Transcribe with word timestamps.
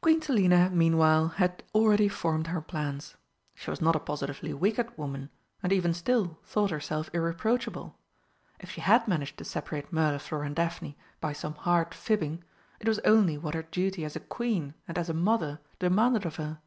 Queen 0.00 0.22
Selina 0.22 0.70
meanwhile 0.70 1.28
had 1.28 1.62
already 1.74 2.08
formed 2.08 2.46
her 2.46 2.62
plans. 2.62 3.14
She 3.54 3.68
was 3.68 3.82
not 3.82 3.94
a 3.94 4.00
positively 4.00 4.54
wicked 4.54 4.96
woman, 4.96 5.28
and 5.62 5.70
even 5.70 5.92
still 5.92 6.38
thought 6.44 6.70
herself 6.70 7.10
irreproachable. 7.12 7.98
If 8.58 8.70
she 8.70 8.80
had 8.80 9.06
managed 9.06 9.36
to 9.36 9.44
separate 9.44 9.92
Mirliflor 9.92 10.44
and 10.46 10.56
Daphne 10.56 10.96
by 11.20 11.34
some 11.34 11.56
hard 11.56 11.92
fibbing, 11.92 12.42
it 12.80 12.88
was 12.88 13.00
only 13.00 13.36
what 13.36 13.52
her 13.52 13.64
duty 13.64 14.02
as 14.06 14.16
a 14.16 14.20
Queen 14.20 14.72
and 14.88 14.96
as 14.96 15.10
a 15.10 15.12
Mother 15.12 15.60
demanded 15.78 16.24
of 16.24 16.36
her. 16.36 16.60